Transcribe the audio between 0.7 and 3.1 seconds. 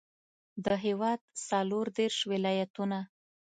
هېواد څلوردېرش ولایتونه.